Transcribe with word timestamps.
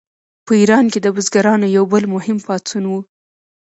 په 0.45 0.53
ایران 0.61 0.85
کې 0.91 0.99
د 1.01 1.07
بزګرانو 1.15 1.67
یو 1.77 1.85
بل 1.93 2.03
مهم 2.15 2.37
پاڅون 2.45 2.83
و. 2.87 2.91